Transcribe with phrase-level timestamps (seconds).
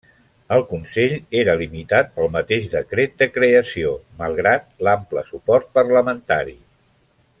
[0.53, 3.93] El Consell era limitat pel mateix decret de creació,
[4.23, 6.57] malgrat l'ample suport parlamentari.